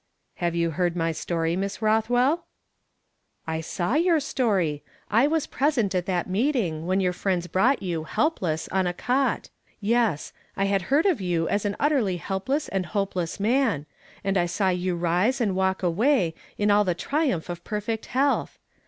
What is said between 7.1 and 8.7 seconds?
friends brought you, helpless,